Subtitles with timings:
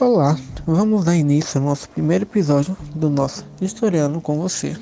[0.00, 4.76] Olá, vamos dar início ao nosso primeiro episódio do nosso Historiando com você.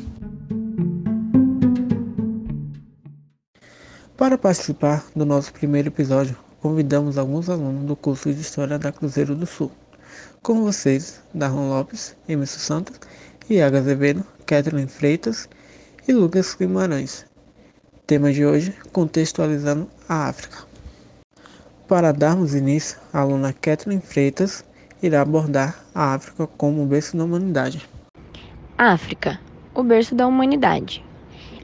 [4.15, 9.35] Para participar do nosso primeiro episódio, convidamos alguns alunos do curso de História da Cruzeiro
[9.35, 9.73] do Sul.
[10.43, 13.01] Com vocês, Darron Lopes, Emerson Santos,
[13.49, 15.49] Iago Azevedo, Kathleen Freitas
[16.07, 17.25] e Lucas Guimarães.
[18.07, 20.59] Tema de hoje: contextualizando a África.
[21.89, 24.63] Para darmos início, a aluna Kathleen Freitas
[25.03, 27.89] irá abordar a África como o berço da humanidade.
[28.79, 29.41] África,
[29.75, 31.05] o berço da humanidade.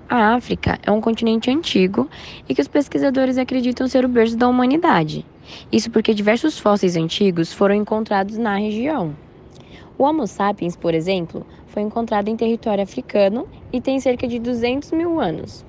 [0.09, 2.09] A África é um continente antigo
[2.49, 5.25] e que os pesquisadores acreditam ser o berço da humanidade.
[5.71, 9.17] Isso porque diversos fósseis antigos foram encontrados na região.
[9.97, 14.93] O Homo sapiens, por exemplo, foi encontrado em território africano e tem cerca de 200
[14.93, 15.65] mil anos.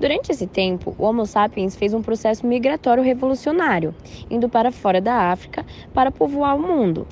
[0.00, 3.94] Durante esse tempo, o Homo sapiens fez um processo migratório revolucionário,
[4.30, 5.62] indo para fora da África
[5.92, 7.06] para povoar o mundo.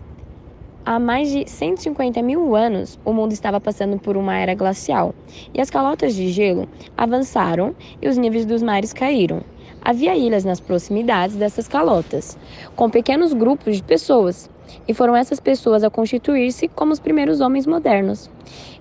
[0.86, 5.14] Há mais de 150 mil anos, o mundo estava passando por uma era glacial,
[5.52, 6.66] e as calotas de gelo
[6.96, 9.42] avançaram e os níveis dos mares caíram.
[9.82, 12.36] Havia ilhas nas proximidades dessas calotas,
[12.76, 14.50] com pequenos grupos de pessoas,
[14.86, 18.30] e foram essas pessoas a constituir-se como os primeiros homens modernos.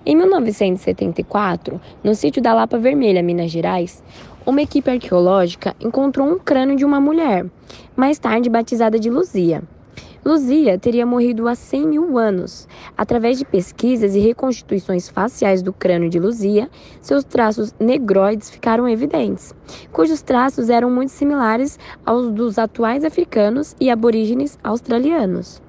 [0.04, 4.02] Em 1974, no sítio da Lapa Vermelha, Minas Gerais,
[4.44, 7.46] uma equipe arqueológica encontrou um crânio de uma mulher,
[7.96, 9.62] mais tarde batizada de Luzia.
[10.24, 12.68] Luzia teria morrido há 100 mil anos.
[12.96, 16.68] Através de pesquisas e reconstituições faciais do crânio de Luzia,
[17.00, 19.54] seus traços negroides ficaram evidentes,
[19.92, 25.62] cujos traços eram muito similares aos dos atuais africanos e aborígenes australianos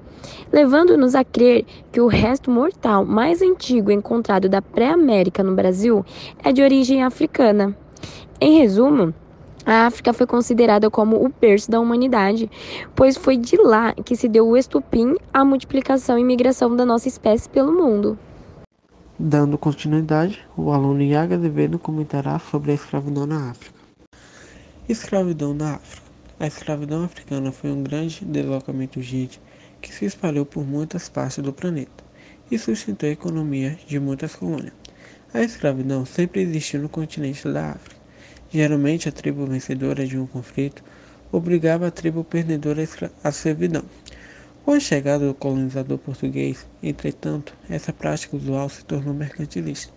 [0.52, 6.04] levando-nos a crer que o resto mortal mais antigo encontrado da pré-América no Brasil
[6.42, 7.76] é de origem africana.
[8.40, 9.14] Em resumo,
[9.70, 12.50] a África foi considerada como o berço da humanidade,
[12.96, 17.06] pois foi de lá que se deu o estupim à multiplicação e migração da nossa
[17.06, 18.18] espécie pelo mundo.
[19.16, 23.78] Dando continuidade, o aluno Iaga Azevedo comentará sobre a escravidão na África.
[24.88, 26.10] Escravidão na África.
[26.40, 29.40] A escravidão africana foi um grande deslocamento de gente
[29.80, 32.02] que se espalhou por muitas partes do planeta
[32.50, 34.74] e sustentou a economia de muitas colônias.
[35.32, 37.99] A escravidão sempre existiu no continente da África.
[38.52, 40.82] Geralmente, a tribo vencedora de um conflito
[41.30, 42.82] obrigava a tribo perdedora
[43.22, 43.84] à servidão.
[44.64, 49.92] Com a chegada do colonizador português, entretanto, essa prática usual se tornou mercantilista.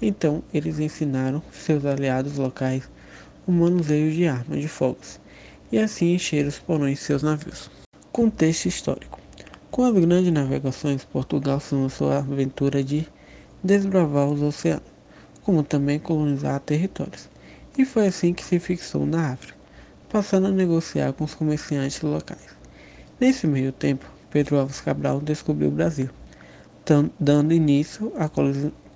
[0.00, 2.88] Então, eles ensinaram seus aliados locais
[3.46, 4.98] o manuseio de armas de fogo
[5.72, 7.70] e assim encheram os porões de seus navios.
[8.12, 9.18] Contexto histórico.
[9.70, 13.06] Com as grandes navegações, Portugal se lançou à aventura de
[13.64, 14.84] desbravar os oceanos,
[15.42, 17.28] como também colonizar territórios.
[17.78, 19.58] E foi assim que se fixou na África,
[20.08, 22.56] passando a negociar com os comerciantes locais.
[23.20, 26.08] Nesse meio tempo, Pedro Alves Cabral descobriu o Brasil,
[27.20, 28.30] dando início à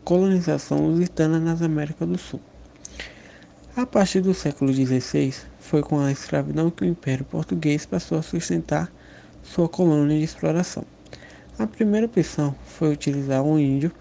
[0.02, 2.40] colonização lusitana nas Américas do Sul.
[3.76, 8.22] A partir do século XVI, foi com a escravidão que o Império Português passou a
[8.22, 8.90] sustentar
[9.42, 10.84] sua colônia de exploração.
[11.58, 13.92] A primeira opção foi utilizar um índio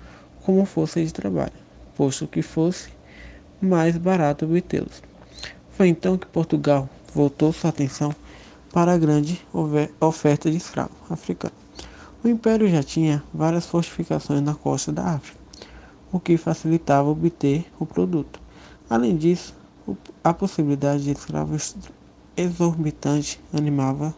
[0.43, 1.51] como força de trabalho,
[1.95, 2.89] posto que fosse
[3.61, 5.01] mais barato obtê-los.
[5.71, 8.13] Foi então que Portugal voltou sua atenção
[8.71, 9.41] para a grande
[9.99, 11.57] oferta de escravos africanos.
[12.23, 15.39] O império já tinha várias fortificações na costa da África,
[16.11, 18.39] o que facilitava obter o produto.
[18.89, 19.55] Além disso,
[20.23, 21.75] a possibilidade de escravos
[22.35, 24.13] exorbitante animava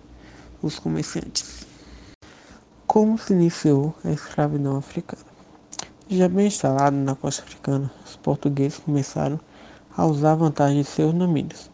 [0.62, 1.66] os comerciantes.
[2.88, 5.31] Como se iniciou a escravidão africana?
[6.14, 9.40] Já bem instalado na costa africana, os portugueses começaram
[9.96, 11.72] a usar vantagem de seus domínios,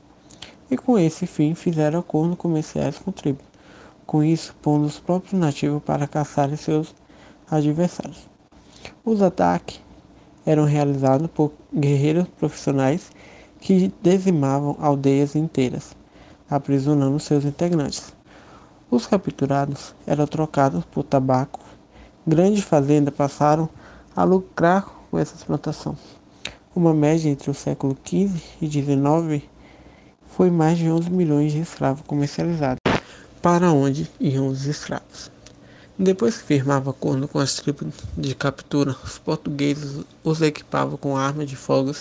[0.70, 3.44] e com esse fim fizeram acordos comerciais com tribos,
[4.06, 6.94] com isso pondo os próprios nativos para caçarem seus
[7.50, 8.30] adversários.
[9.04, 9.82] Os ataques
[10.46, 13.10] eram realizados por guerreiros profissionais
[13.60, 15.96] que dizimavam aldeias inteiras,
[16.48, 18.14] aprisionando seus integrantes.
[18.92, 21.60] Os capturados eram trocados por tabaco.
[22.28, 23.68] Grandes fazendas passaram
[24.18, 25.96] a lucrar com essa explotação.
[26.76, 29.44] Uma média entre o século XV e XIX
[30.36, 32.80] foi mais de 11 milhões de escravos comercializados.
[33.44, 35.30] Para onde iam os escravos?
[36.00, 41.48] Depois que firmava acordo com as tribos de captura, os portugueses os equipavam com armas
[41.48, 41.92] de fogo.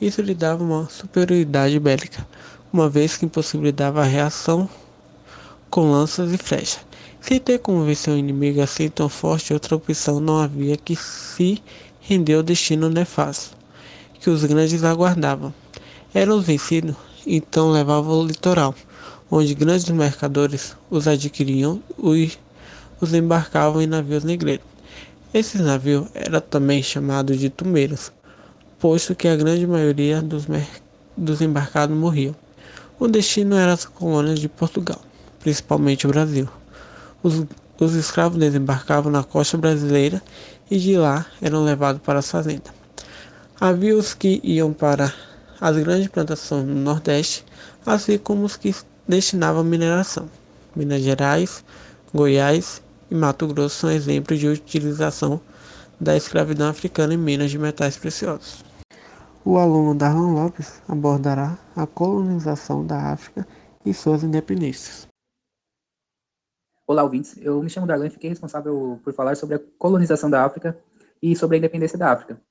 [0.00, 2.26] Isso lhe dava uma superioridade bélica,
[2.72, 4.66] uma vez que impossibilitava a reação
[5.68, 6.89] com lanças e flechas.
[7.20, 11.62] Sem ter como vencer um inimigo assim tão forte, outra opção não havia que se
[12.00, 13.56] render ao destino nefasto
[14.18, 15.52] que os grandes aguardavam.
[16.12, 16.96] Eram os vencidos,
[17.26, 18.74] então levavam ao litoral,
[19.30, 22.32] onde grandes mercadores os adquiriam e
[23.00, 24.66] os embarcavam em navios negreiros.
[25.32, 28.10] Esses navios eram também chamados de tumeiros,
[28.78, 30.46] posto que a grande maioria dos,
[31.16, 32.34] dos embarcados morriam.
[32.98, 35.00] O destino era as colônias de Portugal,
[35.38, 36.48] principalmente o Brasil.
[37.22, 37.44] Os,
[37.78, 40.22] os escravos desembarcavam na costa brasileira
[40.70, 42.72] e de lá eram levados para as fazendas.
[43.60, 45.12] Havia os que iam para
[45.60, 47.44] as grandes plantações no Nordeste,
[47.84, 48.74] assim como os que
[49.06, 50.28] destinavam mineração.
[50.74, 51.62] Minas Gerais,
[52.14, 52.80] Goiás
[53.10, 55.40] e Mato Grosso são exemplos de utilização
[56.00, 58.64] da escravidão africana em minas de metais preciosos.
[59.44, 63.46] O aluno Darlan Lopes abordará a colonização da África
[63.84, 65.09] e suas independências.
[66.90, 67.36] Olá, ouvintes.
[67.36, 70.76] Eu me chamo Darlan e fiquei responsável por falar sobre a colonização da África
[71.22, 72.42] e sobre a independência da África.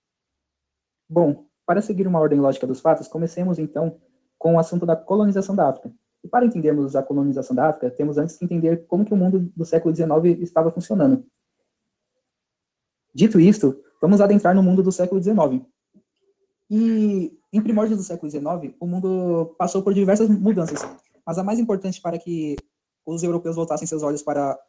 [1.10, 4.00] Bom, para seguir uma ordem lógica dos fatos, comecemos então
[4.38, 5.94] com o assunto da colonização da África.
[6.24, 9.52] E para entendermos a colonização da África, temos antes que entender como que o mundo
[9.54, 11.26] do século XIX estava funcionando.
[13.14, 15.66] Dito isto, vamos adentrar no mundo do século XIX.
[16.70, 20.80] E em primórdios do século XIX, o mundo passou por diversas mudanças,
[21.28, 22.56] mas a mais importante para que
[23.06, 24.60] os europeus voltassem seus olhos para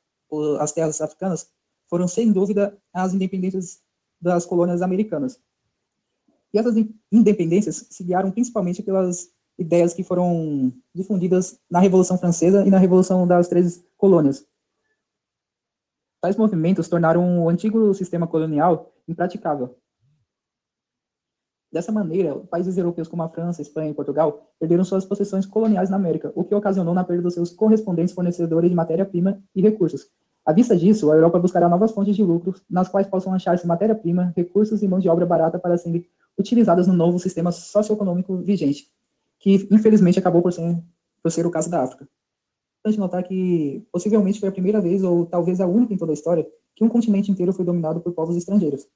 [0.61, 1.51] as terras africanas
[1.89, 3.81] foram, sem dúvida, as independências
[4.21, 5.41] das colônias americanas.
[6.53, 6.75] E essas
[7.11, 13.27] independências se guiaram principalmente pelas ideias que foram difundidas na Revolução Francesa e na Revolução
[13.27, 14.47] das Três Colônias.
[16.21, 19.77] Tais movimentos tornaram o antigo sistema colonial impraticável,
[21.73, 25.97] Dessa maneira, países europeus como a França, Espanha e Portugal perderam suas possessões coloniais na
[25.97, 30.11] América, o que ocasionou na perda dos seus correspondentes fornecedores de matéria-prima e recursos.
[30.45, 34.33] À vista disso, a Europa buscará novas fontes de lucros, nas quais possam achar-se matéria-prima,
[34.37, 36.05] recursos e mão de obra barata para serem
[36.37, 38.91] utilizadas no novo sistema socioeconômico vigente,
[39.39, 40.83] que infelizmente acabou por ser,
[41.23, 42.09] por ser o caso da África.
[42.81, 46.15] Importante notar que possivelmente foi a primeira vez, ou talvez a única em toda a
[46.15, 46.45] história,
[46.75, 48.89] que um continente inteiro foi dominado por povos estrangeiros.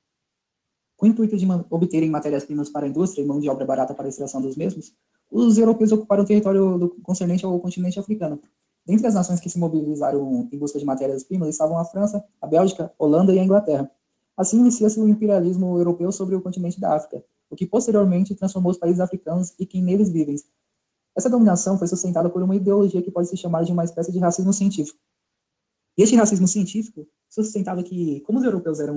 [1.05, 4.09] O intuito de obterem matérias-primas para a indústria e mão de obra barata para a
[4.09, 4.95] extração dos mesmos,
[5.31, 8.41] os europeus ocuparam o território do, concernente ao continente africano.
[8.87, 12.91] Dentre as nações que se mobilizaram em busca de matérias-primas estavam a França, a Bélgica,
[12.99, 13.91] Holanda e a Inglaterra.
[14.35, 18.79] Assim inicia-se o imperialismo europeu sobre o continente da África, o que posteriormente transformou os
[18.79, 20.37] países africanos e quem neles vivem.
[21.15, 24.19] Essa dominação foi sustentada por uma ideologia que pode se chamar de uma espécie de
[24.19, 24.99] racismo científico.
[25.99, 27.07] E este racismo científico
[27.43, 28.97] sustentava que, como os europeus eram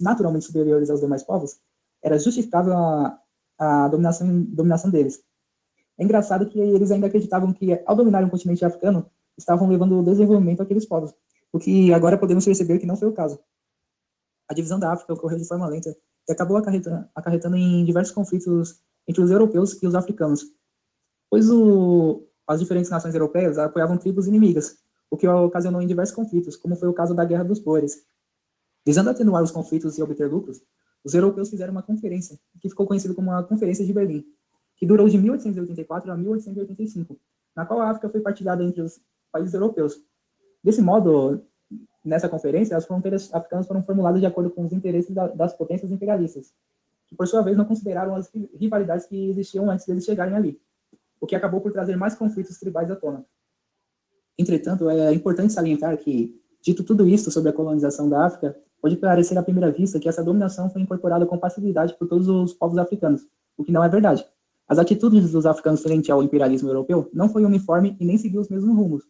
[0.00, 1.58] naturalmente superiores aos demais povos,
[2.02, 3.20] era justificável a,
[3.58, 5.22] a dominação, dominação deles.
[5.98, 10.02] É engraçado que eles ainda acreditavam que, ao dominar o continente africano, estavam levando o
[10.02, 11.14] desenvolvimento àqueles povos,
[11.52, 13.38] o que agora podemos perceber que não foi o caso.
[14.48, 15.96] A divisão da África ocorreu de forma lenta
[16.28, 20.44] e acabou acarretando, acarretando em diversos conflitos entre os europeus e os africanos,
[21.30, 24.78] pois o, as diferentes nações europeias apoiavam tribos inimigas,
[25.10, 28.04] o que ocasionou em diversos conflitos, como foi o caso da Guerra dos Boeres.
[28.84, 30.62] Visando atenuar os conflitos e obter lucros,
[31.04, 34.24] os europeus fizeram uma conferência, que ficou conhecida como a Conferência de Berlim,
[34.76, 37.18] que durou de 1884 a 1885,
[37.54, 39.00] na qual a África foi partilhada entre os
[39.32, 40.00] países europeus.
[40.62, 41.42] Desse modo,
[42.04, 46.52] nessa conferência, as fronteiras africanas foram formuladas de acordo com os interesses das potências imperialistas,
[47.06, 50.60] que por sua vez não consideraram as rivalidades que existiam antes deles chegarem ali,
[51.20, 53.24] o que acabou por trazer mais conflitos tribais à tona.
[54.38, 59.36] Entretanto, é importante salientar que, dito tudo isso sobre a colonização da África, pode parecer
[59.38, 63.26] à primeira vista que essa dominação foi incorporada com facilidade por todos os povos africanos,
[63.56, 64.24] o que não é verdade.
[64.68, 68.48] As atitudes dos africanos frente ao imperialismo europeu não foi uniforme e nem seguiu os
[68.48, 69.04] mesmos rumos.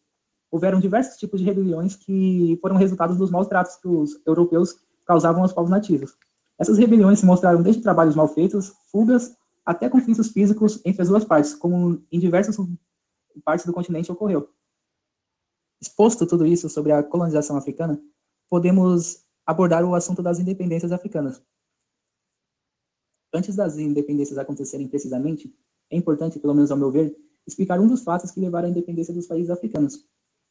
[0.50, 5.42] Houveram diversos tipos de rebeliões que foram resultados dos maus tratos que os europeus causavam
[5.42, 6.14] aos povos nativos.
[6.59, 11.25] Essas rebeliões se mostraram desde trabalhos mal feitos, fugas, até conflitos físicos entre as duas
[11.25, 12.56] partes, como em diversas
[13.45, 14.49] partes do continente ocorreu.
[15.80, 18.00] Exposto tudo isso sobre a colonização africana,
[18.49, 21.42] podemos abordar o assunto das independências africanas.
[23.33, 25.54] Antes das independências acontecerem precisamente,
[25.90, 27.14] é importante, pelo menos ao meu ver,
[27.47, 30.04] explicar um dos fatos que levaram à independência dos países africanos.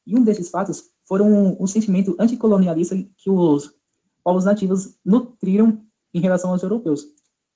[0.05, 3.74] E um desses fatos foram o sentimento anticolonialista que os
[4.24, 7.05] povos nativos nutriram em relação aos europeus.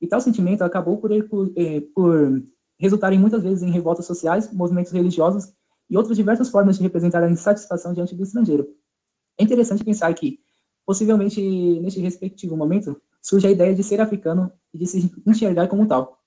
[0.01, 2.43] E tal sentimento acabou por, por, eh, por
[2.77, 5.53] resultar em muitas vezes em revoltas sociais, movimentos religiosos
[5.89, 8.67] e outras diversas formas de representar a insatisfação diante do estrangeiro.
[9.37, 10.39] É interessante pensar que,
[10.85, 11.41] possivelmente,
[11.79, 16.19] neste respectivo momento, surge a ideia de ser africano e de se enxergar como tal.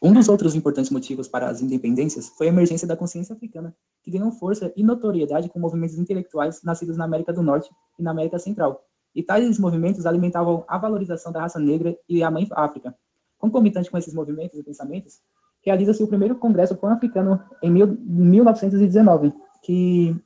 [0.00, 4.12] Um dos outros importantes motivos para as independências foi a emergência da consciência africana, que
[4.12, 8.38] ganhou força e notoriedade com movimentos intelectuais nascidos na América do Norte e na América
[8.38, 8.84] Central.
[9.12, 12.96] E tais movimentos alimentavam a valorização da raça negra e a mãe África.
[13.38, 15.20] Concomitante com esses movimentos e pensamentos,
[15.68, 19.32] realiza-se o primeiro Congresso Pan-Africano em 1919,
[19.62, 20.16] que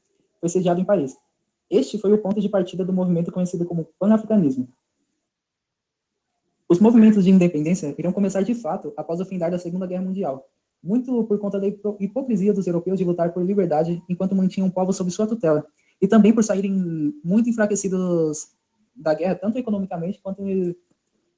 [0.41, 1.17] foi sediado em Paris.
[1.69, 4.69] Este foi o ponto de partida do movimento conhecido como pan-africanismo.
[6.69, 10.47] Os movimentos de independência iriam começar de fato após o findar da Segunda Guerra Mundial,
[10.83, 14.93] muito por conta da hipocrisia dos europeus de lutar por liberdade enquanto mantinham o povo
[14.93, 15.67] sob sua tutela,
[16.01, 18.49] e também por saírem muito enfraquecidos
[18.95, 20.43] da guerra, tanto economicamente quanto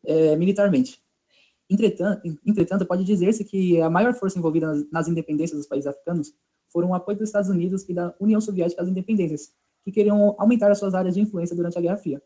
[0.05, 1.04] é, militarmente.
[1.69, 6.35] Entretanto, entretanto pode dizer-se que a maior força envolvida nas, nas independências dos países africanos
[6.69, 9.53] foram o apoio dos Estados Unidos e da União Soviética às independências,
[9.85, 12.23] que queriam aumentar as suas áreas de influência durante a Guerra Fria.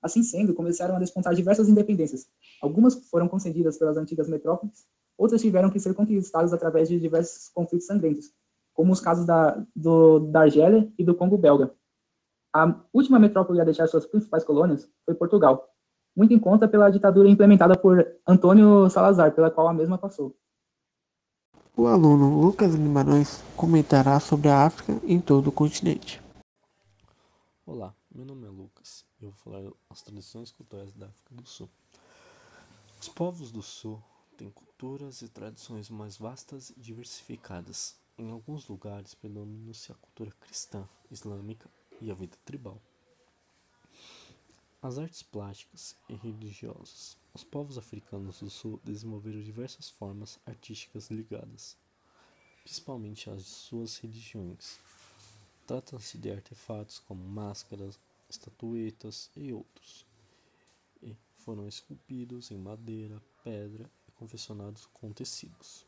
[0.00, 2.28] Assim sendo, começaram a despontar diversas independências.
[2.62, 7.86] Algumas foram concedidas pelas antigas metrópoles, outras tiveram que ser conquistadas através de diversos conflitos
[7.86, 8.32] sangrentos,
[8.72, 11.74] como os casos da, do, da Argélia e do Congo belga.
[12.54, 15.68] A última metrópole a deixar suas principais colônias foi Portugal,
[16.18, 20.34] muito em conta pela ditadura implementada por Antônio Salazar, pela qual a mesma passou.
[21.76, 26.20] O aluno Lucas Guimarães comentará sobre a África em todo o continente.
[27.64, 31.46] Olá, meu nome é Lucas e eu vou falar as tradições culturais da África do
[31.46, 31.70] Sul.
[33.00, 34.02] Os povos do Sul
[34.36, 37.94] têm culturas e tradições mais vastas e diversificadas.
[38.18, 40.82] Em alguns lugares predomina-se a cultura cristã,
[41.12, 41.70] islâmica
[42.00, 42.82] e a vida tribal.
[44.80, 47.16] As artes plásticas e religiosas.
[47.34, 51.76] Os povos africanos do sul desenvolveram diversas formas artísticas ligadas,
[52.62, 54.78] principalmente às suas religiões.
[55.66, 57.98] Trata-se de artefatos como máscaras,
[58.30, 60.06] estatuetas e outros,
[61.02, 65.84] e foram esculpidos em madeira, pedra e confeccionados com tecidos.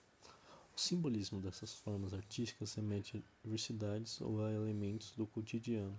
[0.74, 5.96] O simbolismo dessas formas artísticas remete a diversidades ou a elementos do cotidiano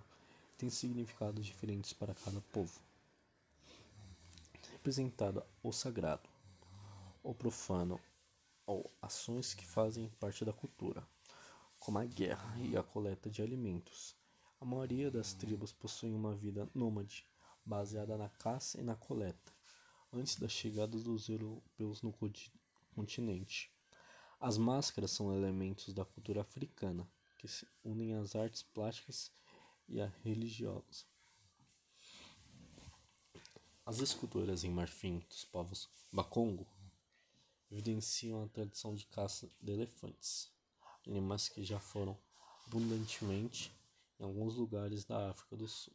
[0.62, 2.80] tem significados diferentes para cada povo
[4.70, 6.28] representada o sagrado,
[7.20, 8.00] o profano
[8.64, 11.04] ou ações que fazem parte da cultura,
[11.80, 14.14] como a guerra e a coleta de alimentos.
[14.60, 17.26] A maioria das tribos possuem uma vida nômade,
[17.64, 19.52] baseada na caça e na coleta,
[20.12, 22.14] antes da chegada dos europeus no
[22.94, 23.68] continente.
[24.38, 27.04] As máscaras são elementos da cultura africana,
[27.36, 29.32] que se unem às artes plásticas
[29.92, 31.04] e à religiosa.
[33.84, 36.66] As esculturas em marfim dos povos Bakongo
[37.70, 40.50] evidenciam a tradição de caça de elefantes,
[41.06, 42.18] animais que já foram
[42.66, 43.70] abundantemente
[44.18, 45.94] em alguns lugares da África do Sul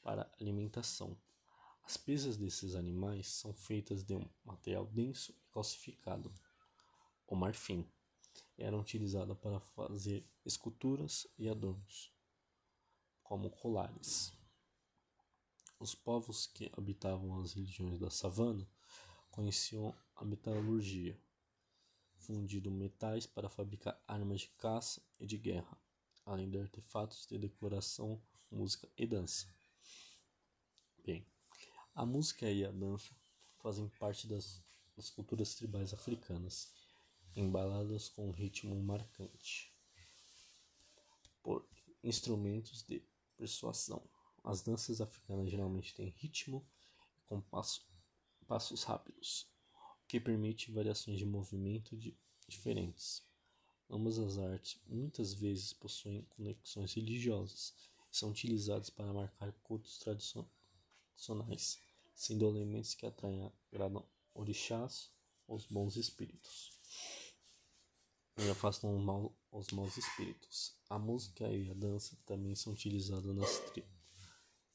[0.00, 1.18] para alimentação.
[1.82, 6.32] As presas desses animais são feitas de um material denso e calcificado,
[7.26, 7.86] o marfim.
[8.56, 12.15] Era utilizada para fazer esculturas e adornos,
[13.28, 14.32] como colares.
[15.78, 18.66] Os povos que habitavam as regiões da savana
[19.30, 21.20] conheciam a metalurgia,
[22.18, 25.76] fundindo metais para fabricar armas de caça e de guerra,
[26.24, 29.46] além de artefatos de decoração, música e dança.
[31.04, 31.26] Bem,
[31.94, 33.14] a música e a dança
[33.58, 34.62] fazem parte das,
[34.96, 36.72] das culturas tribais africanas,
[37.34, 39.76] embaladas com um ritmo marcante
[41.42, 41.68] por
[42.02, 43.04] instrumentos de
[43.36, 44.02] persuasão.
[44.42, 46.66] As danças africanas geralmente têm ritmo
[47.16, 47.86] e com passo,
[48.46, 49.46] passos rápidos,
[50.02, 52.16] o que permite variações de movimento de,
[52.48, 53.24] diferentes.
[53.90, 57.74] Ambas as artes muitas vezes possuem conexões religiosas
[58.12, 61.78] e são utilizadas para marcar cultos tradicionais,
[62.14, 65.10] sendo elementos que atraem agradam orixás
[65.46, 66.76] ou os bons espíritos
[68.38, 70.76] e afastam mal, os maus espíritos.
[70.88, 73.96] A música e a dança também são utilizadas nas tribos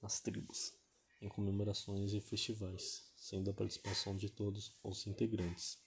[0.01, 0.73] nas tribos,
[1.21, 5.77] em comemorações e festivais, sendo a participação de todos os integrantes.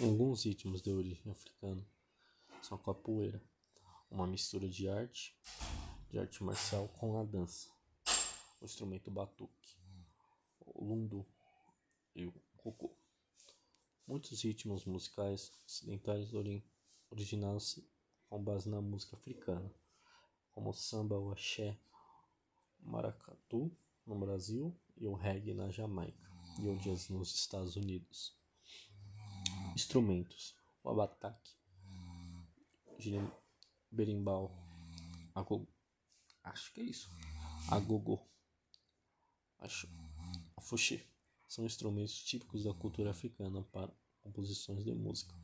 [0.00, 1.84] Alguns ritmos de origem africana
[2.62, 3.42] são a capoeira,
[4.10, 5.36] uma mistura de arte,
[6.08, 7.68] de arte marcial com a dança,
[8.60, 9.76] o instrumento batuque,
[10.60, 11.26] o lundu
[12.14, 13.05] e o cocô.
[14.06, 16.30] Muitos ritmos musicais ocidentais
[17.10, 17.88] originaram-se
[18.28, 19.72] com base na música africana
[20.56, 21.78] como o samba, o axé,
[22.80, 23.70] maracatu
[24.06, 28.34] no Brasil e o reggae na Jamaica e o jazz nos Estados Unidos.
[29.74, 31.52] Instrumentos: o abataque,
[33.90, 34.50] berimbau,
[35.34, 35.68] ago,
[36.42, 37.10] acho que é isso,
[37.70, 38.26] agogô,
[39.58, 39.86] acho,
[40.56, 41.04] afuxê.
[41.48, 45.34] São instrumentos típicos da cultura africana para composições de música.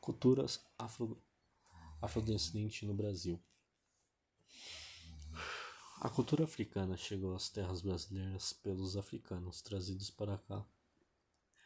[0.00, 1.22] Culturas afro,
[2.00, 3.40] afrodescendentes no Brasil.
[6.00, 10.64] A cultura africana chegou às terras brasileiras pelos africanos trazidos para cá,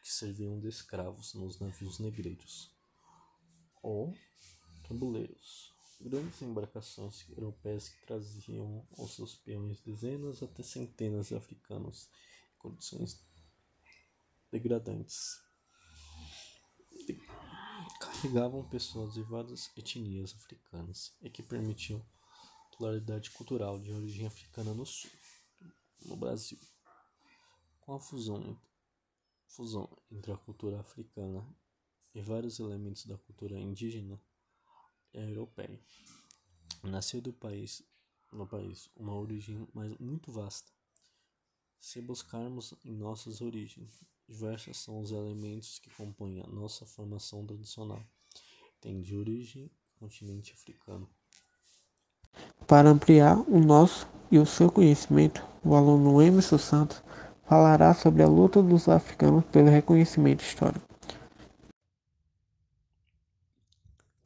[0.01, 2.71] que serviam de escravos nos navios negreiros
[3.81, 4.13] ou
[4.87, 12.09] tabuleiros Grandes embarcações europeias que traziam aos seus peões dezenas até centenas de africanos
[12.63, 13.21] condições
[14.49, 15.41] degradantes.
[17.99, 22.03] Carregavam pessoas de várias etnias africanas e que permitiam
[22.77, 25.11] pluralidade cultural de origem africana no sul,
[26.05, 26.57] no Brasil.
[27.81, 28.57] Com a fusão,
[29.45, 31.45] fusão entre a cultura africana
[32.15, 34.21] e vários elementos da cultura indígena,
[35.13, 35.79] europeia.
[36.81, 37.83] Nasceu do país,
[38.31, 40.71] no país uma origem mais, muito vasta.
[41.83, 48.01] Se buscarmos em nossas origens, diversos são os elementos que compõem a nossa formação tradicional.
[48.79, 51.09] Tem de origem continente africano.
[52.65, 57.03] Para ampliar o nosso e o seu conhecimento, o aluno Emerson Santos
[57.43, 60.87] falará sobre a luta dos africanos pelo reconhecimento histórico.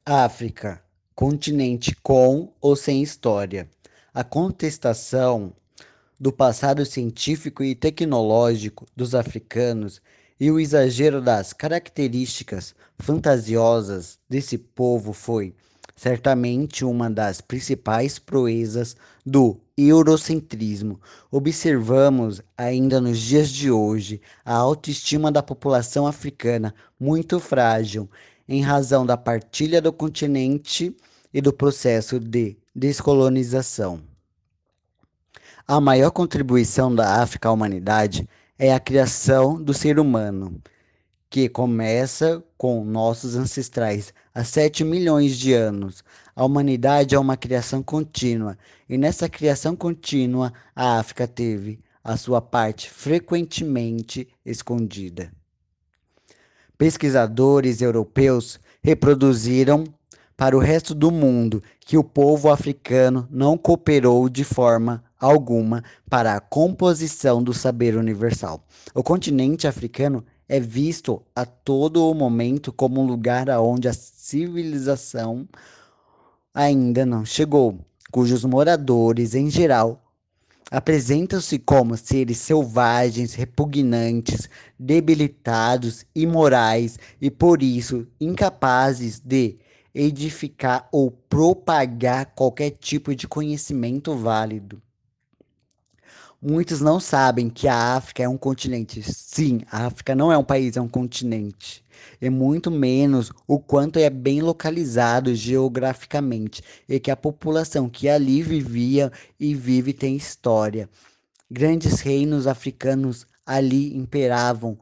[0.05, 0.85] África,
[1.15, 3.67] continente com ou sem história.
[4.13, 5.55] A contestação
[6.19, 10.01] do passado científico e tecnológico dos africanos
[10.39, 15.53] e o exagero das características fantasiosas desse povo foi
[15.95, 18.95] certamente uma das principais proezas
[19.25, 20.99] do eurocentrismo.
[21.31, 28.09] Observamos ainda nos dias de hoje a autoestima da população africana muito frágil
[28.47, 30.95] em razão da partilha do continente
[31.33, 34.06] e do processo de descolonização.
[35.67, 40.61] A maior contribuição da África à humanidade é a criação do ser humano,
[41.29, 46.03] que começa com nossos ancestrais há 7 milhões de anos.
[46.35, 48.57] A humanidade é uma criação contínua,
[48.87, 55.31] e nessa criação contínua a África teve a sua parte frequentemente escondida
[56.77, 59.83] pesquisadores europeus reproduziram
[60.35, 66.35] para o resto do mundo que o povo africano não cooperou de forma alguma para
[66.35, 68.63] a composição do saber universal.
[68.93, 75.47] O continente africano é visto a todo o momento como um lugar aonde a civilização
[76.53, 77.79] ainda não chegou,
[78.11, 80.03] cujos moradores em geral
[80.69, 89.57] apresentam-se como seres selvagens, repugnantes, debilitados, imorais e por isso incapazes de
[89.93, 94.81] edificar ou propagar qualquer tipo de conhecimento válido.
[96.49, 99.03] Muitos não sabem que a África é um continente.
[99.03, 101.83] Sim, a África não é um país, é um continente.
[102.21, 108.41] E muito menos o quanto é bem localizado geograficamente e que a população que ali
[108.41, 110.89] vivia e vive tem história.
[111.51, 114.79] Grandes reinos africanos ali imperavam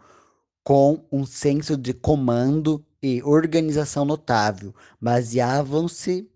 [0.63, 4.71] com um senso de comando e organização notável.
[5.01, 6.29] Baseavam-se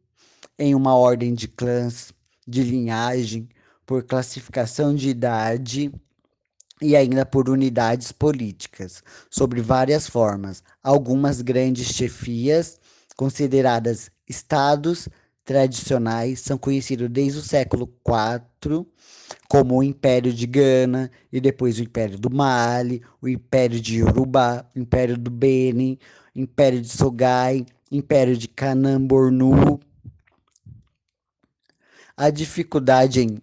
[0.57, 2.11] em uma ordem de clãs,
[2.47, 3.47] de linhagem,
[3.89, 5.91] por classificação de idade
[6.79, 10.61] e ainda por unidades políticas, sobre várias formas.
[10.83, 12.79] Algumas grandes chefias,
[13.17, 15.09] consideradas estados
[15.43, 18.85] tradicionais, são conhecidos desde o século IV,
[19.47, 24.67] como o Império de Gana, e depois o Império do Mali, o Império de Yorubá,
[24.75, 25.97] o Império do Benin,
[26.35, 29.79] o Império de Sogai, Império de Canambornu.
[32.15, 33.41] A dificuldade em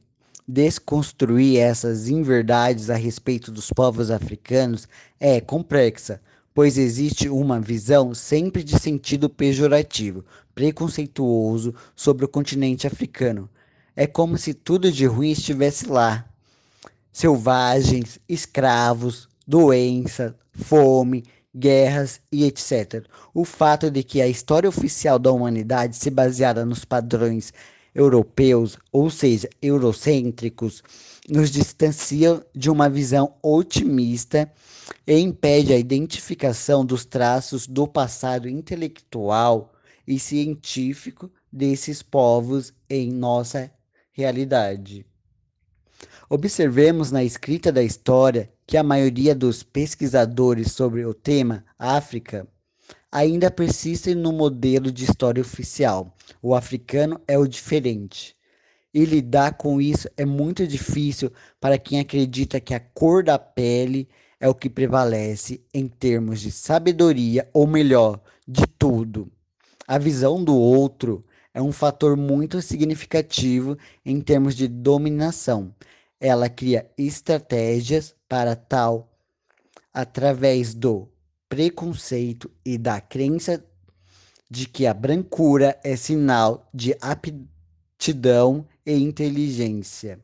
[0.49, 4.87] Desconstruir essas inverdades a respeito dos povos africanos
[5.19, 6.21] é complexa,
[6.55, 13.51] pois existe uma visão sempre de sentido pejorativo, preconceituoso sobre o continente africano.
[13.97, 16.25] É como se tudo de ruim estivesse lá.
[17.13, 23.05] Selvagens, escravos, doença, fome, guerras e etc.
[23.35, 27.53] O fato de que a história oficial da humanidade se baseara nos padrões
[27.97, 30.83] europeus, ou seja, eurocêntricos,
[31.29, 34.53] nos distanciam de uma visão otimista
[35.07, 39.73] e impede a identificação dos traços do passado intelectual
[40.07, 43.71] e científico desses povos em nossa
[44.13, 45.05] realidade.
[46.29, 52.47] Observemos na escrita da história que a maioria dos pesquisadores sobre o tema África
[53.11, 56.15] ainda persistem no modelo de história oficial.
[56.43, 58.37] O africano é o diferente.
[58.93, 64.09] E lidar com isso é muito difícil para quem acredita que a cor da pele
[64.41, 69.31] é o que prevalece em termos de sabedoria, ou melhor, de tudo.
[69.87, 75.75] A visão do outro é um fator muito significativo em termos de dominação.
[76.21, 79.11] Ela cria estratégias para tal
[79.93, 81.09] através do
[81.49, 83.65] preconceito e da crença
[84.51, 90.21] de que a brancura é sinal de aptidão e inteligência.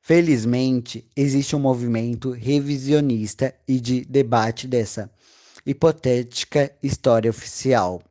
[0.00, 5.10] Felizmente, existe um movimento revisionista e de debate dessa
[5.64, 8.02] hipotética história oficial.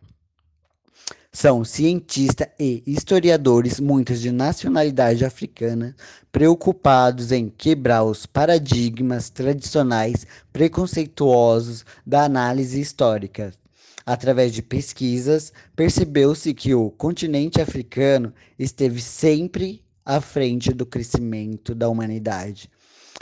[1.33, 5.95] São cientistas e historiadores, muitos de nacionalidade africana,
[6.29, 13.53] preocupados em quebrar os paradigmas tradicionais preconceituosos da análise histórica.
[14.05, 21.87] Através de pesquisas, percebeu-se que o continente africano esteve sempre à frente do crescimento da
[21.87, 22.69] humanidade.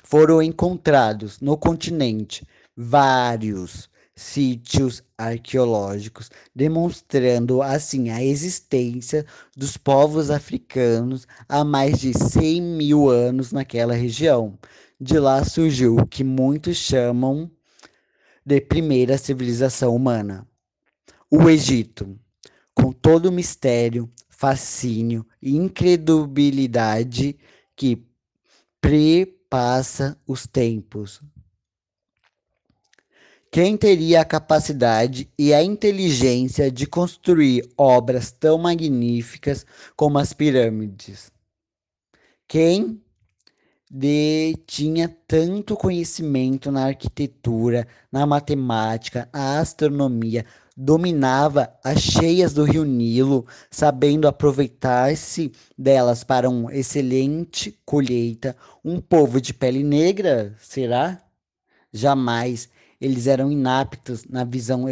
[0.04, 2.44] Foram encontrados no continente
[2.76, 3.88] vários
[4.20, 13.52] sítios arqueológicos, demonstrando assim a existência dos povos africanos há mais de 100 mil anos
[13.52, 14.60] naquela região.
[15.00, 17.50] De lá surgiu o que muitos chamam
[18.46, 20.46] de primeira civilização humana.
[21.32, 22.20] O Egito,
[22.74, 27.38] com todo o mistério, fascínio e incredulidade
[27.76, 28.06] que
[28.82, 31.22] prepassa os tempos,
[33.52, 41.32] quem teria a capacidade e a inteligência de construir obras tão magníficas como as pirâmides?
[42.48, 43.02] Quem
[43.90, 50.46] detinha tanto conhecimento na arquitetura, na matemática, na astronomia,
[50.78, 59.42] dominava as cheias do rio Nilo, sabendo aproveitar-se delas para uma excelente colheita, um povo
[59.42, 61.20] de pele negra, será?
[61.92, 64.86] Jamais eles eram inaptos na visão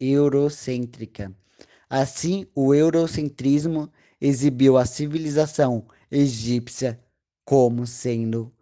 [0.00, 1.34] eurocêntrica.
[1.88, 7.00] Assim, o eurocentrismo exibiu a civilização egípcia
[7.44, 8.52] como sendo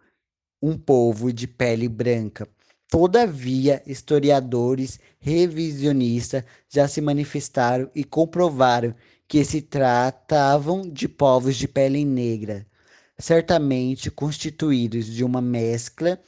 [0.61, 2.47] um povo de pele branca.
[2.89, 8.95] Todavia, historiadores revisionistas já se manifestaram e comprovaram
[9.27, 12.65] que se tratavam de povos de pele negra,
[13.17, 16.19] certamente constituídos de uma mescla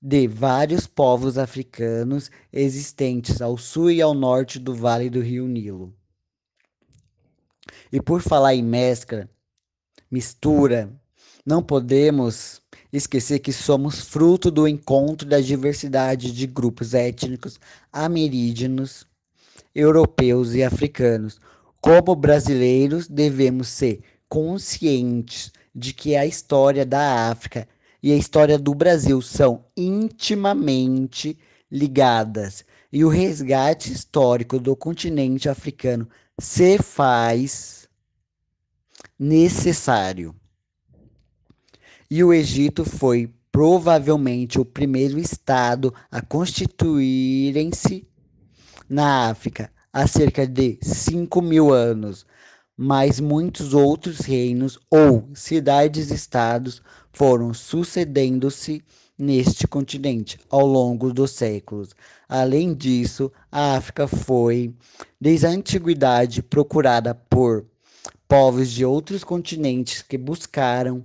[0.00, 5.92] de vários povos africanos existentes ao sul e ao norte do vale do rio Nilo.
[7.92, 9.28] E por falar em mescla,
[10.10, 10.92] mistura,
[11.44, 17.58] não podemos esquecer que somos fruto do encontro da diversidade de grupos étnicos
[17.92, 19.06] ameríndios,
[19.74, 21.40] europeus e africanos.
[21.80, 27.66] Como brasileiros, devemos ser conscientes de que a história da África
[28.02, 31.38] e a história do Brasil são intimamente
[31.70, 36.08] ligadas e o resgate histórico do continente africano
[36.38, 37.88] se faz
[39.18, 40.34] necessário.
[42.10, 48.06] E o Egito foi provavelmente o primeiro estado a constituírem-se
[48.88, 52.24] na África há cerca de 5 mil anos,
[52.80, 56.80] mas muitos outros reinos ou cidades-estados
[57.12, 58.84] foram sucedendo-se
[59.18, 61.90] neste continente ao longo dos séculos.
[62.28, 64.72] Além disso, a África foi,
[65.20, 67.66] desde a antiguidade, procurada por
[68.28, 71.04] povos de outros continentes que buscaram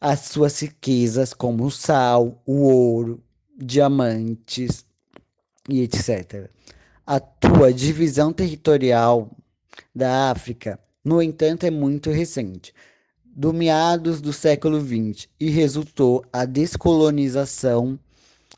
[0.00, 3.20] as suas riquezas, como o sal, o ouro,
[3.58, 4.84] diamantes
[5.68, 6.48] e etc.
[7.04, 9.36] A tua divisão territorial
[9.94, 12.74] da África, no entanto, é muito recente
[13.24, 17.98] do meados do século XX e resultou a descolonização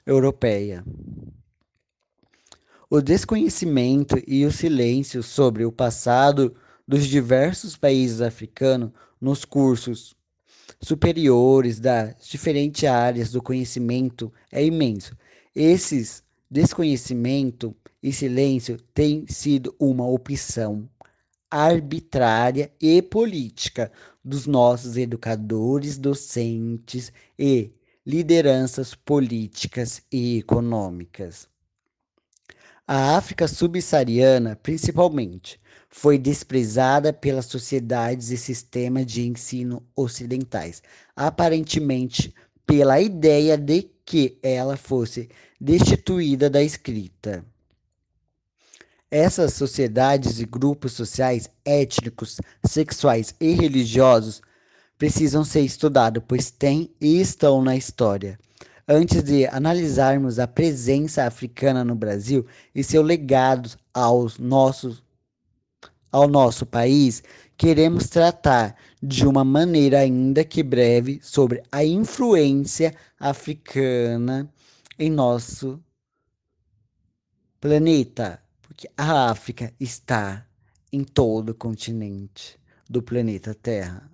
[0.07, 0.85] europeia.
[2.89, 6.55] O desconhecimento e o silêncio sobre o passado
[6.87, 10.17] dos diversos países africanos nos cursos
[10.81, 15.17] superiores das diferentes áreas do conhecimento é imenso.
[15.55, 20.89] Esses desconhecimento e silêncio têm sido uma opção
[21.51, 23.91] arbitrária e política
[24.25, 27.71] dos nossos educadores, docentes e
[28.05, 31.49] lideranças políticas e econômicas.
[32.87, 40.83] A África subsaariana, principalmente, foi desprezada pelas sociedades e sistemas de ensino ocidentais,
[41.15, 42.35] aparentemente
[42.67, 45.29] pela ideia de que ela fosse
[45.61, 47.45] destituída da escrita.
[49.11, 54.43] Essas sociedades e grupos sociais, étnicos, sexuais e religiosos
[54.99, 58.39] precisam ser estudados, pois têm e estão na história.
[58.87, 62.45] Antes de analisarmos a presença africana no Brasil
[62.75, 65.03] e seu legado aos nossos,
[66.13, 67.23] ao nosso país,
[67.57, 74.53] queremos tratar de uma maneira ainda que breve sobre a influência africana
[74.99, 75.83] em nosso
[77.59, 78.43] planeta
[78.79, 80.47] que a África está
[80.93, 82.57] em todo o continente
[82.89, 84.09] do planeta Terra.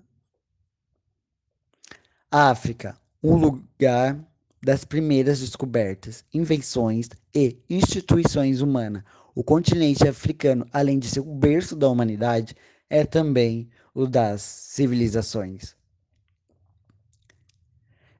[2.30, 4.18] África, um lugar
[4.62, 9.04] das primeiras descobertas, invenções e instituições humanas.
[9.34, 12.56] O continente africano, além de ser o berço da humanidade,
[12.88, 15.76] é também o das civilizações.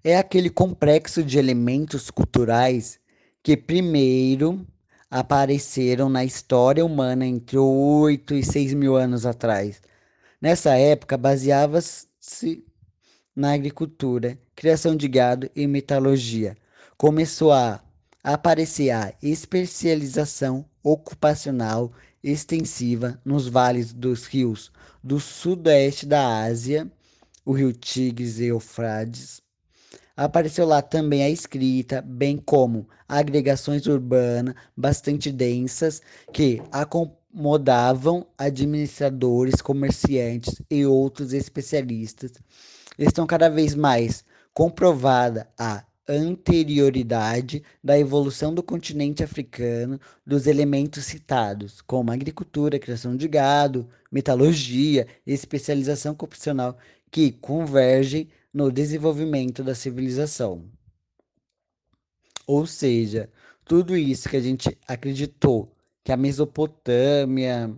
[0.05, 3.01] É aquele complexo de elementos culturais
[3.43, 4.67] que primeiro
[5.15, 9.81] apareceram na história humana entre 8 e 6 mil anos atrás.
[10.41, 12.65] Nessa época, baseava-se
[13.35, 16.57] na agricultura, criação de gado e metalurgia.
[16.97, 17.81] Começou a
[18.25, 26.91] aparecer a especialização ocupacional extensiva nos vales dos rios do sudeste da Ásia,
[27.45, 29.44] o rio Tigres e Eufrates.
[30.17, 36.01] Apareceu lá também a escrita, bem como agregações urbanas bastante densas
[36.33, 42.33] que acomodavam administradores, comerciantes e outros especialistas.
[42.97, 51.81] Estão cada vez mais comprovada a anterioridade da evolução do continente africano dos elementos citados,
[51.81, 56.77] como agricultura, criação de gado, metalurgia especialização profissional,
[57.11, 60.65] que convergem no desenvolvimento da civilização.
[62.47, 63.29] Ou seja,
[63.65, 67.75] tudo isso que a gente acreditou que a Mesopotâmia,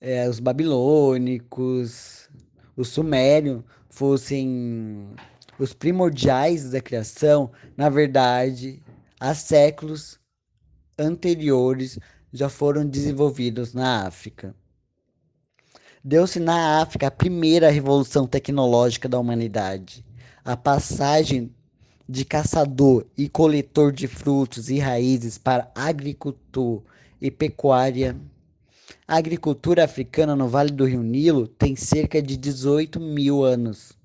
[0.00, 2.28] é, os babilônicos,
[2.76, 5.14] os sumérios fossem
[5.58, 8.82] os primordiais da criação, na verdade,
[9.18, 10.20] há séculos
[10.98, 11.98] anteriores
[12.32, 14.54] já foram desenvolvidos na África.
[16.08, 20.04] Deu-se na África a primeira revolução tecnológica da humanidade.
[20.44, 21.52] A passagem
[22.08, 26.80] de caçador e coletor de frutos e raízes para agricultor
[27.20, 28.16] e pecuária.
[29.08, 33.98] A agricultura africana no Vale do Rio Nilo tem cerca de 18 mil anos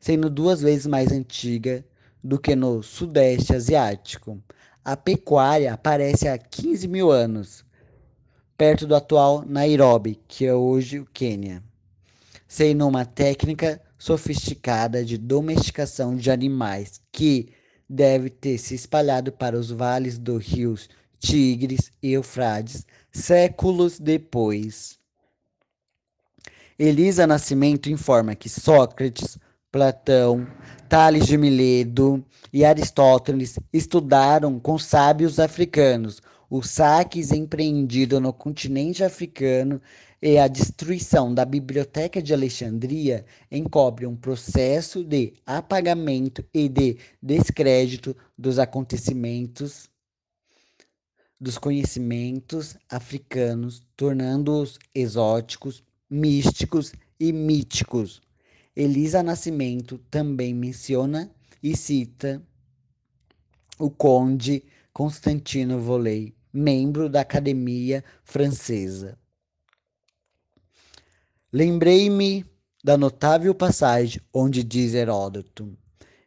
[0.00, 1.84] sendo duas vezes mais antiga
[2.20, 4.42] do que no Sudeste Asiático.
[4.84, 7.64] A pecuária aparece há 15 mil anos,
[8.58, 11.62] perto do atual Nairobi, que é hoje o Quênia,
[12.48, 17.50] sendo uma técnica sofisticada de domesticação de animais que
[17.88, 20.88] deve ter se espalhado para os vales dos rios
[21.20, 24.98] Tigres e Eufrates séculos depois.
[26.76, 29.38] Elisa Nascimento informa que Sócrates
[29.70, 30.46] Platão,
[30.88, 39.80] Tales de Mileto e Aristóteles estudaram com sábios africanos os saques empreendidos no continente africano
[40.20, 48.16] e a destruição da Biblioteca de Alexandria encobre um processo de apagamento e de descrédito
[48.36, 49.88] dos acontecimentos
[51.40, 58.20] dos conhecimentos africanos, tornando-os exóticos, místicos e míticos.
[58.74, 61.30] Elisa Nascimento também menciona
[61.62, 62.42] e cita
[63.78, 69.18] o conde Constantino Voley, membro da Academia Francesa.
[71.52, 72.44] Lembrei-me
[72.84, 75.76] da notável passagem onde diz Heródoto: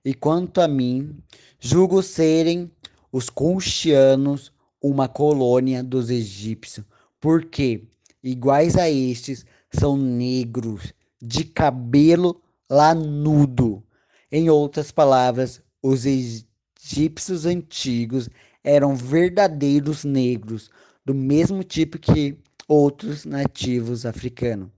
[0.04, 1.18] E quanto a mim,
[1.60, 2.72] julgo serem
[3.12, 6.86] os conchianos uma colônia dos egípcios,
[7.20, 7.84] porque,
[8.24, 13.84] iguais a estes, são negros de cabelo lanudo.
[14.32, 18.30] Em outras palavras, os egípcios antigos
[18.64, 20.70] eram verdadeiros negros,
[21.06, 24.70] do mesmo tipo que outros nativos africanos.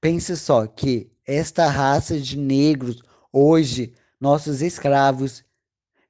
[0.00, 5.44] Pense só que esta raça de negros, hoje nossos escravos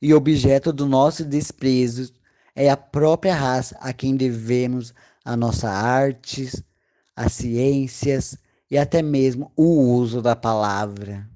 [0.01, 2.13] e objeto do nosso desprezo,
[2.55, 4.93] é a própria raça a quem devemos
[5.25, 6.63] a nossa artes,
[7.15, 8.37] as ciências,
[8.71, 11.29] e até mesmo o uso da palavra.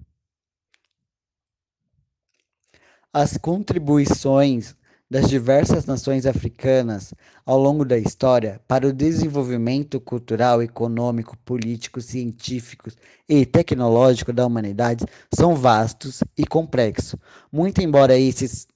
[3.13, 4.75] As contribuições
[5.15, 7.15] das diversas nações africanas
[7.47, 12.91] ao longo da história para o desenvolvimento cultural, econômico, político, científico
[13.29, 17.15] e tecnológico da humanidade são vastos e complexos.
[17.53, 18.67] Muito embora esses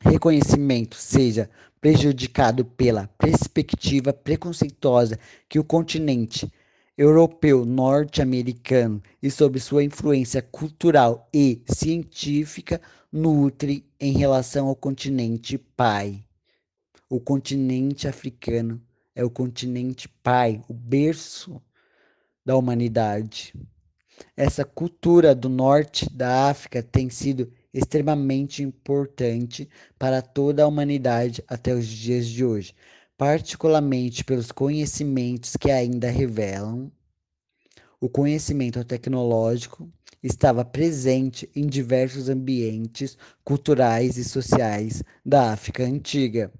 [0.00, 1.50] reconhecimento seja
[1.82, 5.18] prejudicado pela perspectiva preconceituosa
[5.50, 6.50] que o continente
[6.96, 16.24] europeu norte-americano e sob sua influência cultural e científica nutre em relação ao continente pai.
[17.08, 18.80] O continente africano
[19.14, 21.60] é o continente pai, o berço
[22.44, 23.54] da humanidade.
[24.36, 31.74] Essa cultura do norte da África tem sido extremamente importante para toda a humanidade até
[31.74, 32.74] os dias de hoje.
[33.16, 36.90] Particularmente pelos conhecimentos que ainda revelam.
[38.00, 39.88] O conhecimento tecnológico
[40.22, 46.52] estava presente em diversos ambientes culturais e sociais da África antiga.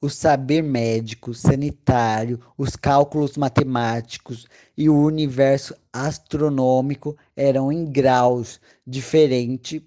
[0.00, 9.80] O saber médico, sanitário, os cálculos matemáticos e o universo astronômico eram em graus diferentes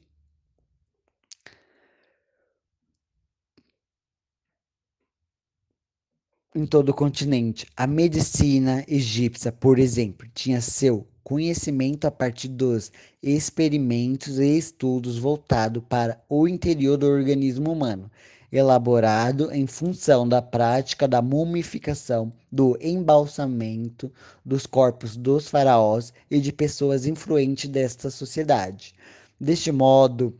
[6.58, 7.68] em todo o continente.
[7.78, 12.92] A medicina egípcia, por exemplo, tinha seu conhecimento a partir dos
[13.22, 18.10] experimentos e estudos voltados para o interior do organismo humano,
[18.52, 24.12] elaborado em função da prática da mumificação, do embalsamento
[24.44, 28.96] dos corpos dos faraós e de pessoas influentes desta sociedade.
[29.40, 30.36] Deste modo,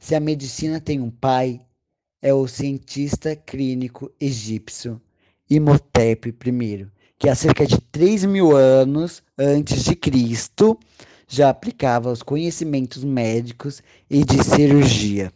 [0.00, 1.60] se a medicina tem um pai,
[2.22, 4.98] é o cientista clínico egípcio
[5.50, 6.86] Imhotep I,
[7.18, 10.78] que há cerca de 3 mil anos antes de Cristo
[11.26, 15.32] já aplicava os conhecimentos médicos e de cirurgia.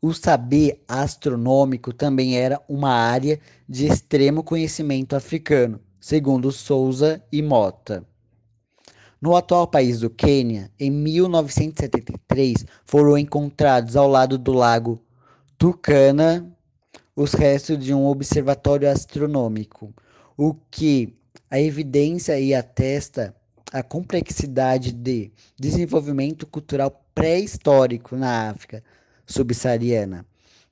[0.00, 8.06] O saber astronômico também era uma área de extremo conhecimento africano, segundo Souza e Mota.
[9.20, 15.02] No atual país do Quênia, em 1973, foram encontrados ao lado do lago
[15.58, 16.56] Turkana
[17.20, 19.92] os restos de um observatório astronômico,
[20.36, 21.16] o que
[21.50, 23.34] a evidência e atesta
[23.72, 28.84] a complexidade de desenvolvimento cultural pré-histórico na África
[29.26, 30.24] subsaariana.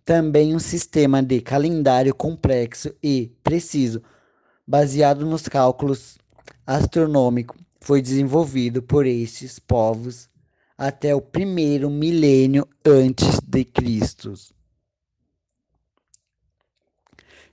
[0.04, 4.00] Também um sistema de calendário complexo e preciso,
[4.64, 6.16] baseado nos cálculos
[6.64, 10.28] astronômicos, foi desenvolvido por estes povos
[10.78, 14.32] até o primeiro milênio antes de Cristo.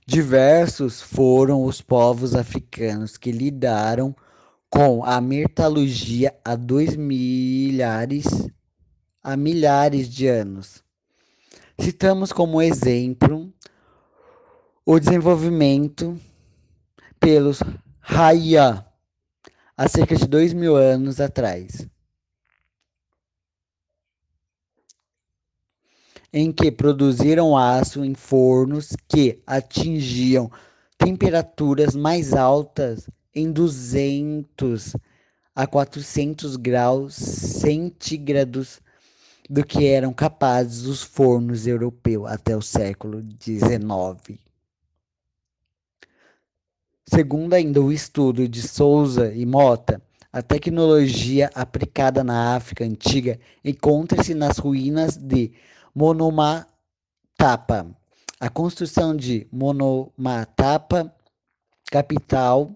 [0.06, 4.14] Diversos foram os povos africanos que lidaram
[4.68, 8.26] com a metalurgia há dois milhares
[9.22, 10.84] a milhares de anos.
[11.80, 13.50] Citamos como exemplo
[14.84, 16.20] o desenvolvimento
[17.18, 17.60] pelos
[17.98, 18.86] Raya
[19.74, 21.88] há cerca de dois mil anos atrás.
[26.36, 30.50] Em que produziram aço em fornos que atingiam
[30.98, 34.96] temperaturas mais altas em 200
[35.54, 38.80] a 400 graus centígrados
[39.48, 44.36] do que eram capazes os fornos europeus até o século XIX.
[47.06, 54.34] Segundo ainda o estudo de Souza e Mota, a tecnologia aplicada na África antiga encontra-se
[54.34, 55.52] nas ruínas de
[55.94, 57.86] Monomatapa.
[58.40, 61.14] A construção de Monomatapa,
[61.86, 62.72] capital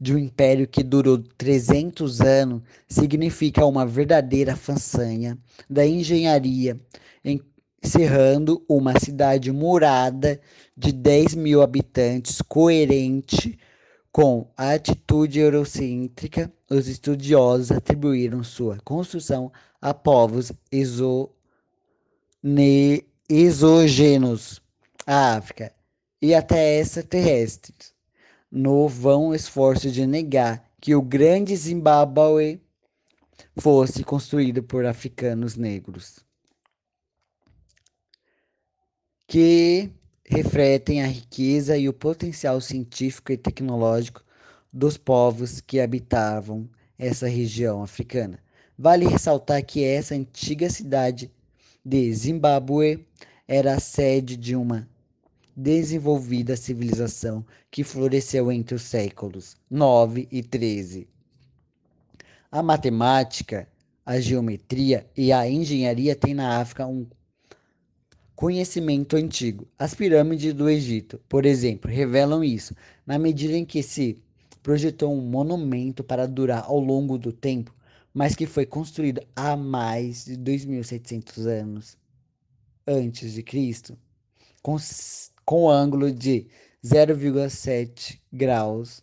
[0.00, 5.36] de um império que durou 300 anos, significa uma verdadeira façanha
[5.68, 6.80] da engenharia,
[7.82, 10.40] encerrando uma cidade murada
[10.76, 13.58] de 10 mil habitantes, coerente
[14.12, 16.52] com a atitude eurocêntrica.
[16.70, 19.50] Os estudiosos atribuíram sua construção
[19.82, 20.52] a povos
[22.42, 24.62] exo exógenos
[25.06, 25.72] à África.
[26.22, 27.94] E até extraterrestres,
[28.50, 32.60] no vão esforço de negar que o grande Zimbábue
[33.58, 36.24] fosse construído por africanos negros,
[39.26, 39.90] que
[40.24, 44.24] refletem a riqueza e o potencial científico e tecnológico
[44.72, 48.38] dos povos que habitavam essa região africana.
[48.78, 51.30] Vale ressaltar que essa antiga cidade
[51.84, 53.06] de Zimbábue
[53.48, 54.88] era a sede de uma
[55.56, 61.08] desenvolvida civilização que floresceu entre os séculos 9 e 13.
[62.52, 63.66] A matemática,
[64.04, 67.06] a geometria e a engenharia têm na África um
[68.34, 69.66] conhecimento antigo.
[69.78, 72.74] As pirâmides do Egito, por exemplo, revelam isso,
[73.06, 74.18] na medida em que se
[74.62, 77.74] projetou um monumento para durar ao longo do tempo
[78.12, 81.96] mas que foi construído há mais de 2.700 anos
[82.86, 83.96] antes de Cristo,
[84.62, 84.76] com,
[85.44, 86.48] com ângulo de
[86.84, 89.02] 0,7 graus.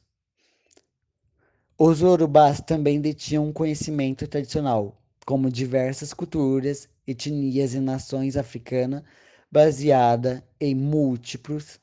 [1.77, 9.03] Os urubás também detinham um conhecimento tradicional, como diversas culturas, etnias e nações africanas,
[9.51, 11.79] baseada em múltiplos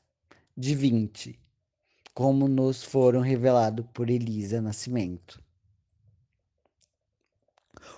[0.55, 1.39] de 20,
[2.13, 5.44] como nos foram revelados por Elisa Nascimento.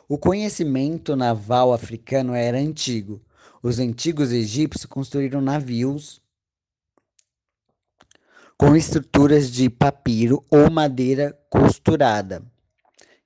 [0.07, 3.21] O conhecimento naval africano era antigo.
[3.61, 6.21] Os antigos egípcios construíram navios
[8.57, 12.41] com estruturas de papiro ou madeira costurada,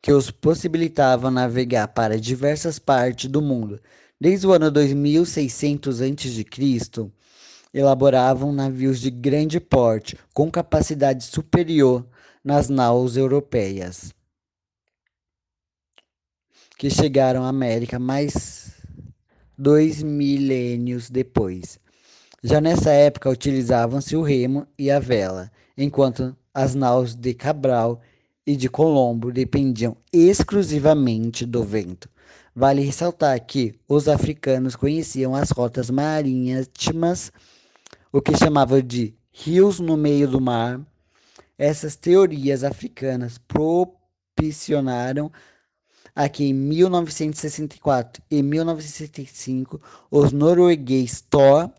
[0.01, 3.79] que os possibilitavam navegar para diversas partes do mundo.
[4.19, 7.11] Desde o ano 2600 a.C.,
[7.73, 12.05] elaboravam navios de grande porte, com capacidade superior
[12.43, 14.13] nas naus europeias,
[16.81, 18.71] que chegaram à América mais
[19.55, 21.77] dois milênios depois.
[22.41, 28.01] Já nessa época utilizavam-se o remo e a vela, enquanto as naus de Cabral
[28.47, 32.09] e de Colombo dependiam exclusivamente do vento.
[32.55, 37.31] Vale ressaltar que os africanos conheciam as rotas marítimas,
[38.11, 40.81] o que chamavam de rios no meio do mar.
[41.59, 45.31] Essas teorias africanas propiciaram
[46.15, 51.71] a que em 1964 e 1965 os noruegueses Thor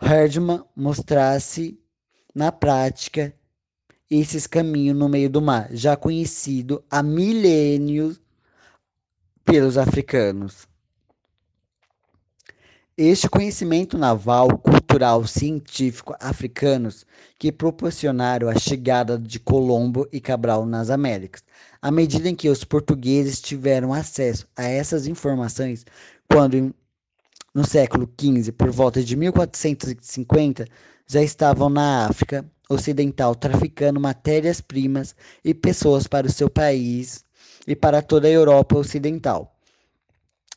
[0.00, 1.78] Herdman mostrasse
[2.34, 3.34] na prática
[4.10, 8.20] esses caminhos no meio do mar, já conhecido há milênios
[9.44, 10.68] pelos africanos.
[12.96, 17.06] Este conhecimento naval, cultural, científico africanos
[17.38, 21.42] que proporcionaram a chegada de Colombo e Cabral nas Américas.
[21.82, 25.86] À medida em que os portugueses tiveram acesso a essas informações,
[26.30, 26.74] quando
[27.54, 30.66] no século XV, por volta de 1450,
[31.06, 37.24] já estavam na África Ocidental traficando matérias-primas e pessoas para o seu país
[37.66, 39.56] e para toda a Europa Ocidental.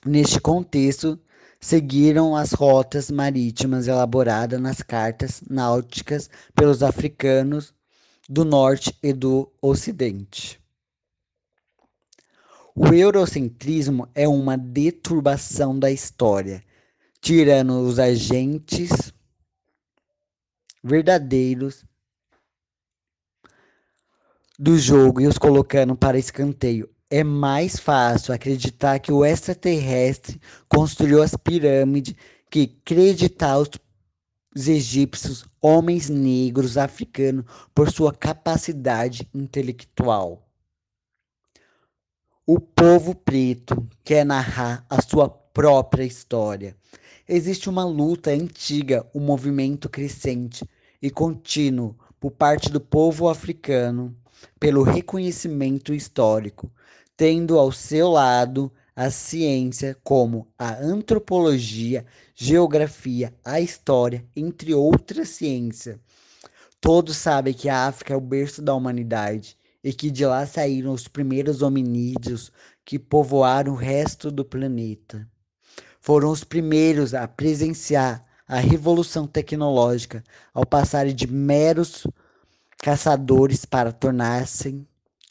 [0.06, 1.18] Neste contexto,
[1.60, 7.74] seguiram as rotas marítimas elaboradas nas cartas náuticas pelos africanos
[8.30, 10.63] do norte e do ocidente.
[12.76, 16.64] O eurocentrismo é uma deturbação da história
[17.24, 19.14] tirando os agentes
[20.84, 21.86] verdadeiros
[24.60, 26.90] do jogo e os colocando para escanteio.
[27.10, 32.16] É mais fácil acreditar que o extraterrestre construiu as pirâmides
[32.50, 40.43] que acreditar os egípcios, homens negros africanos, por sua capacidade intelectual.
[42.46, 46.76] O povo preto quer narrar a sua própria história
[47.28, 50.68] Existe uma luta antiga, um movimento crescente
[51.02, 54.14] e contínuo por parte do povo africano
[54.60, 56.70] pelo reconhecimento histórico,
[57.16, 65.98] tendo ao seu lado a ciência como a antropologia, geografia, a história, entre outras ciências.
[66.82, 70.94] Todos sabem que a África é o berço da humanidade e que de lá saíram
[70.94, 72.52] os primeiros hominídeos
[72.86, 75.28] que povoaram o resto do planeta
[76.04, 80.22] foram os primeiros a presenciar a revolução tecnológica
[80.54, 82.06] ao passarem de meros
[82.78, 84.86] caçadores para tornar-se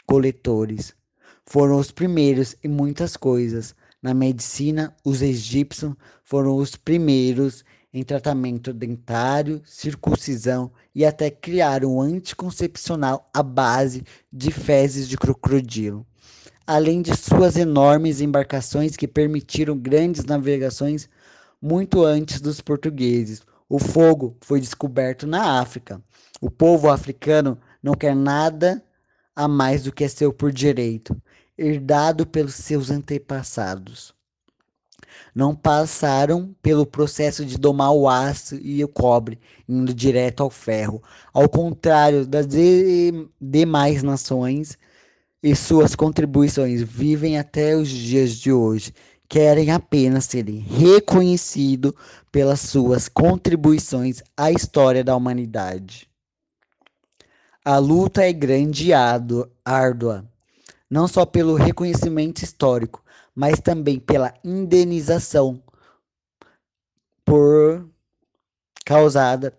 [0.07, 0.95] coletores.
[1.45, 3.75] Foram os primeiros em muitas coisas.
[4.01, 5.95] Na medicina, os egípcios
[6.25, 14.51] foram os primeiros em tratamento dentário, circuncisão e até criaram um anticoncepcional à base de
[14.51, 16.07] fezes de crocodilo
[16.67, 21.09] além de suas enormes embarcações que permitiram grandes navegações
[21.61, 23.43] muito antes dos portugueses.
[23.69, 26.03] O fogo foi descoberto na África.
[26.41, 28.83] O povo africano não quer nada
[29.35, 31.17] a mais do que é seu por direito,
[31.57, 34.15] herdado pelos seus antepassados.
[35.35, 39.39] Não passaram pelo processo de domar o aço e o cobre,
[39.69, 41.03] indo direto ao ferro.
[41.33, 44.79] Ao contrário das de demais nações,
[45.43, 48.95] e suas contribuições vivem até os dias de hoje,
[49.29, 51.93] querem apenas serem reconhecidos
[52.31, 56.09] pelas suas contribuições à história da humanidade.
[57.65, 60.29] A luta é grande e árdua,
[60.89, 63.02] não só pelo reconhecimento histórico,
[63.35, 65.63] mas também pela indenização
[67.25, 67.89] por
[68.85, 69.57] causada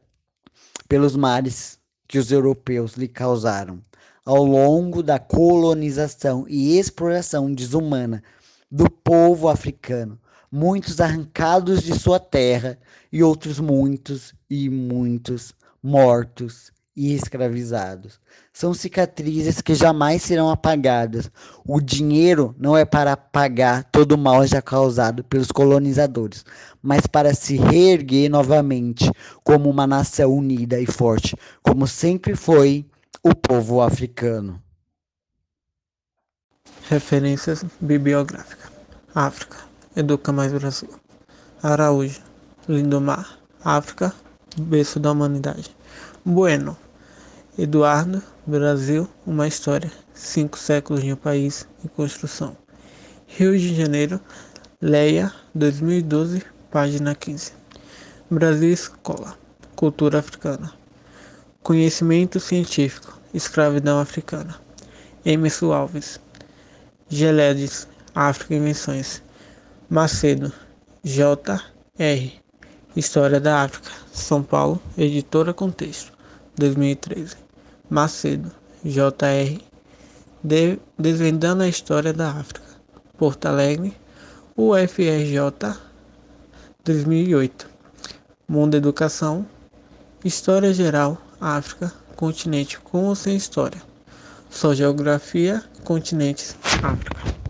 [0.88, 3.84] pelos males que os europeus lhe causaram
[4.26, 8.24] ao longo da colonização e exploração desumana
[8.72, 10.20] do povo africano,
[10.52, 12.78] muitos arrancados de sua terra
[13.12, 18.20] e outros muitos e muitos mortos e escravizados.
[18.52, 21.32] São cicatrizes que jamais serão apagadas.
[21.66, 26.46] O dinheiro não é para pagar todo o mal já causado pelos colonizadores,
[26.82, 29.12] mas para se reerguer novamente
[29.44, 32.86] como uma nação unida e forte, como sempre foi
[33.24, 34.62] o povo africano.
[36.90, 38.72] Referências bibliográficas.
[39.16, 39.58] África.
[39.96, 40.90] Educa Mais Brasil.
[41.62, 42.20] Araújo,
[42.68, 44.14] Lindomar, África,
[44.58, 45.74] berço da humanidade.
[46.26, 46.78] Bueno,
[47.58, 49.92] Eduardo, Brasil, uma história.
[50.14, 52.56] Cinco séculos de um país em construção.
[53.28, 54.22] Rio de Janeiro,
[54.82, 57.52] Leia, 2012, página 15.
[58.32, 59.38] Brasil Escola,
[59.76, 60.72] Cultura Africana.
[61.62, 64.56] Conhecimento científico, escravidão africana.
[65.26, 66.22] Emerson Alves.
[67.10, 69.22] Geledes, África Invenções.
[69.90, 70.54] Macedo,
[71.04, 72.44] J.R.
[72.96, 76.13] História da África, São Paulo, Editora Contexto,
[76.56, 77.36] 2013.
[77.90, 78.52] Macedo,
[78.84, 79.62] J.R.
[80.44, 82.62] De Desvendando a História da África,
[83.18, 83.96] Porto Alegre,
[84.56, 85.40] UFRJ,
[86.84, 87.70] 2008.
[88.48, 89.48] Mundo Educação,
[90.24, 93.82] História Geral, África, continente com ou sem história.
[94.50, 97.43] Só geografia, continentes, África.